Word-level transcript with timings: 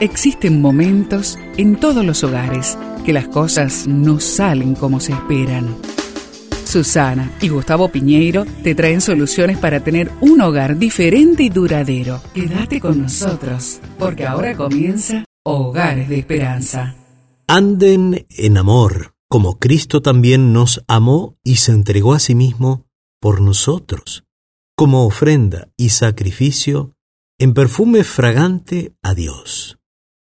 Existen 0.00 0.60
momentos 0.60 1.38
en 1.56 1.80
todos 1.80 2.04
los 2.04 2.22
hogares 2.22 2.76
que 3.06 3.14
las 3.14 3.28
cosas 3.28 3.86
no 3.86 4.20
salen 4.20 4.74
como 4.74 5.00
se 5.00 5.12
esperan. 5.12 5.74
Susana 6.66 7.32
y 7.40 7.48
Gustavo 7.48 7.88
Piñeiro 7.88 8.44
te 8.62 8.74
traen 8.74 9.00
soluciones 9.00 9.56
para 9.56 9.80
tener 9.80 10.12
un 10.20 10.42
hogar 10.42 10.76
diferente 10.76 11.44
y 11.44 11.48
duradero. 11.48 12.20
Quédate 12.34 12.78
con 12.78 13.00
nosotros, 13.00 13.80
porque 13.98 14.26
ahora 14.26 14.54
comienza 14.54 15.24
Hogares 15.42 16.10
de 16.10 16.18
Esperanza. 16.18 16.94
Anden 17.48 18.26
en 18.28 18.58
amor, 18.58 19.14
como 19.30 19.58
Cristo 19.58 20.02
también 20.02 20.52
nos 20.52 20.84
amó 20.88 21.38
y 21.42 21.56
se 21.56 21.72
entregó 21.72 22.12
a 22.12 22.18
sí 22.18 22.34
mismo 22.34 22.84
por 23.18 23.40
nosotros, 23.40 24.24
como 24.76 25.06
ofrenda 25.06 25.68
y 25.74 25.88
sacrificio 25.88 26.92
en 27.38 27.54
perfume 27.54 28.04
fragante 28.04 28.94
a 29.02 29.14
Dios. 29.14 29.75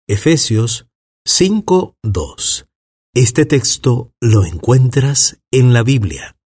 Efesios 0.09 0.88
5:2. 1.27 2.65
Este 3.13 3.45
texto 3.45 4.13
lo 4.21 4.45
encuentras 4.45 5.41
en 5.52 5.73
la 5.73 5.84
Biblia. 5.84 6.38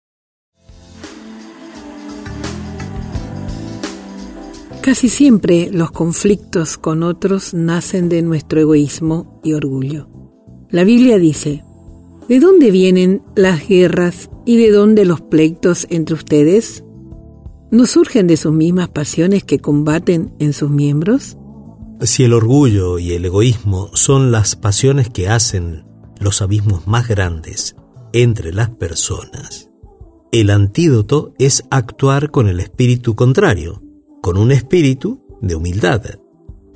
Casi 4.80 5.10
siempre 5.10 5.68
los 5.70 5.91
conflictos 5.91 6.78
con 6.78 7.02
otros 7.02 7.52
nacen 7.52 8.09
de 8.09 8.23
nuestro 8.23 8.62
egoísmo 8.62 9.42
y 9.45 9.52
orgullo. 9.52 10.09
La 10.70 10.84
Biblia 10.84 11.18
dice, 11.18 11.62
¿de 12.30 12.40
dónde 12.40 12.70
vienen 12.70 13.23
las 13.37 13.68
guerras 13.68 14.30
y 14.46 14.56
de 14.56 14.70
dónde 14.70 15.04
los 15.04 15.20
pleitos 15.20 15.87
entre 15.90 16.15
ustedes? 16.15 16.82
¿No 17.70 17.84
surgen 17.84 18.27
de 18.27 18.38
sus 18.38 18.54
mismas 18.54 18.88
pasiones 18.88 19.45
que 19.45 19.59
combaten 19.59 20.34
en 20.38 20.54
sus 20.54 20.70
miembros? 20.70 21.37
Si 22.02 22.24
el 22.24 22.32
orgullo 22.32 22.98
y 22.98 23.12
el 23.12 23.27
egoísmo 23.27 23.90
son 23.93 24.32
las 24.32 24.56
pasiones 24.56 25.10
que 25.10 25.29
hacen 25.29 25.84
los 26.18 26.40
abismos 26.40 26.87
más 26.87 27.07
grandes 27.07 27.76
entre 28.15 28.54
las 28.54 28.70
personas, 28.70 29.70
el 30.32 30.48
antídoto 30.48 31.34
es 31.38 31.65
actuar 31.70 32.30
con 32.30 32.48
el 32.48 32.59
espíritu 32.60 33.15
contrario, 33.15 33.82
con 34.23 34.38
un 34.38 34.51
espíritu 34.51 35.23
de 35.42 35.57
humildad. 35.57 36.02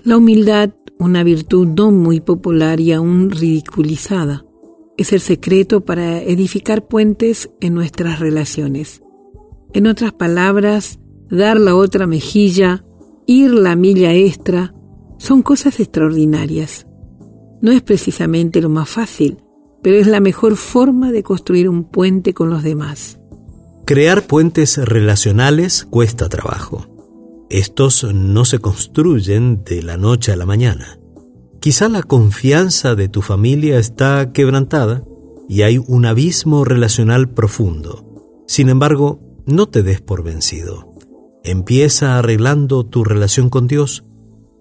La 0.02 0.18
humildad, 0.18 0.74
una 0.98 1.22
virtud 1.22 1.68
no 1.68 1.90
muy 1.90 2.20
popular 2.20 2.78
y 2.80 2.92
aún 2.92 3.30
ridiculizada, 3.30 4.44
es 4.98 5.14
el 5.14 5.20
secreto 5.20 5.86
para 5.86 6.20
edificar 6.20 6.86
puentes 6.86 7.48
en 7.62 7.72
nuestras 7.72 8.20
relaciones. 8.20 9.02
En 9.72 9.86
otras 9.86 10.12
palabras, 10.12 10.98
dar 11.30 11.58
la 11.58 11.74
otra 11.76 12.06
mejilla, 12.06 12.84
ir 13.26 13.54
la 13.54 13.74
milla 13.74 14.12
extra, 14.12 14.73
son 15.24 15.42
cosas 15.42 15.80
extraordinarias. 15.80 16.86
No 17.62 17.72
es 17.72 17.80
precisamente 17.80 18.60
lo 18.60 18.68
más 18.68 18.90
fácil, 18.90 19.38
pero 19.82 19.96
es 19.96 20.06
la 20.06 20.20
mejor 20.20 20.56
forma 20.56 21.12
de 21.12 21.22
construir 21.22 21.68
un 21.68 21.84
puente 21.84 22.34
con 22.34 22.50
los 22.50 22.62
demás. 22.62 23.18
Crear 23.86 24.26
puentes 24.26 24.76
relacionales 24.76 25.86
cuesta 25.88 26.28
trabajo. 26.28 26.86
Estos 27.48 28.04
no 28.12 28.44
se 28.44 28.58
construyen 28.58 29.64
de 29.64 29.82
la 29.82 29.96
noche 29.96 30.30
a 30.30 30.36
la 30.36 30.44
mañana. 30.44 30.98
Quizá 31.58 31.88
la 31.88 32.02
confianza 32.02 32.94
de 32.94 33.08
tu 33.08 33.22
familia 33.22 33.78
está 33.78 34.30
quebrantada 34.32 35.04
y 35.48 35.62
hay 35.62 35.78
un 35.78 36.04
abismo 36.04 36.66
relacional 36.66 37.30
profundo. 37.30 38.44
Sin 38.46 38.68
embargo, 38.68 39.20
no 39.46 39.68
te 39.68 39.82
des 39.82 40.02
por 40.02 40.22
vencido. 40.22 40.92
Empieza 41.44 42.18
arreglando 42.18 42.84
tu 42.84 43.04
relación 43.04 43.48
con 43.48 43.66
Dios 43.66 44.04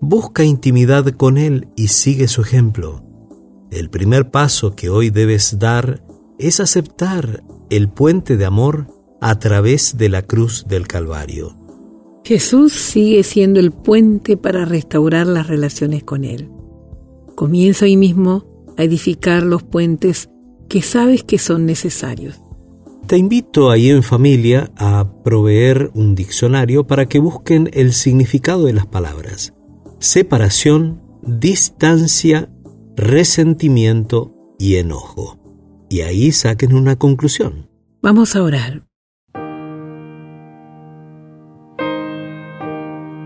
Busca 0.06 0.44
intimidad 0.44 1.06
con 1.16 1.38
Él 1.38 1.70
y 1.78 1.88
sigue 1.88 2.28
su 2.28 2.42
ejemplo. 2.42 3.02
El 3.72 3.90
primer 3.90 4.32
paso 4.32 4.76
que 4.76 4.90
hoy 4.90 5.12
debes 5.12 5.60
dar 5.60 6.04
es 6.38 6.60
aceptar 6.60 7.42
el 7.70 7.88
puente 7.88 8.36
de 8.36 8.44
amor 8.44 8.88
a 9.22 9.40
través 9.40 9.98
de 9.98 10.10
la 10.10 10.22
cruz 10.22 10.66
del 10.68 10.88
Calvario. 10.88 11.56
Jesús 12.26 12.74
sigue 12.74 13.24
siendo 13.24 13.62
el 13.62 13.72
puente 13.72 14.36
para 14.36 14.66
restaurar 14.66 15.26
las 15.26 15.48
relaciones 15.48 16.04
con 16.04 16.26
Él. 16.26 16.50
Comienza 17.36 17.86
hoy 17.86 17.96
mismo 17.96 18.46
a 18.78 18.84
edificar 18.84 19.44
los 19.44 19.64
puentes 19.64 20.30
que 20.68 20.82
sabes 20.82 21.24
que 21.24 21.38
son 21.38 21.66
necesarios. 21.66 22.42
Te 23.08 23.16
invito 23.16 23.72
ahí 23.72 23.90
en 23.90 24.04
familia 24.04 24.70
a 24.76 25.10
proveer 25.24 25.92
un 25.94 26.14
diccionario 26.14 26.86
para 26.86 27.06
que 27.06 27.20
busquen 27.20 27.70
el 27.72 27.94
significado 27.94 28.66
de 28.66 28.74
las 28.74 28.86
palabras 28.86 29.54
separación, 30.04 31.02
distancia, 31.22 32.50
resentimiento 32.98 34.36
y 34.60 34.76
enojo. 34.76 35.40
Y 35.90 36.02
ahí 36.02 36.34
saquen 36.34 36.74
una 36.74 36.98
conclusión. 36.98 37.70
Vamos 38.02 38.36
a 38.36 38.44
orar. 38.44 38.86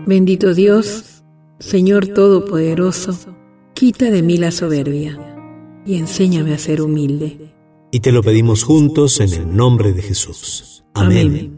Bendito 0.06 0.54
Dios, 0.54 1.24
Señor 1.58 2.06
Todopoderoso, 2.06 3.34
quita 3.74 4.10
de 4.12 4.22
mí 4.22 4.36
la 4.36 4.52
soberbia 4.52 5.18
y 5.84 5.96
enséñame 5.96 6.54
a 6.54 6.58
ser 6.58 6.80
humilde. 6.80 7.56
Y 7.90 8.00
te 8.00 8.12
lo 8.12 8.22
pedimos 8.22 8.62
juntos 8.62 9.18
en 9.18 9.32
el 9.32 9.56
nombre 9.56 9.92
de 9.92 10.02
Jesús. 10.02 10.84
Amén. 10.94 11.57